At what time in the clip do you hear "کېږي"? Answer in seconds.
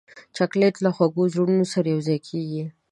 2.27-2.63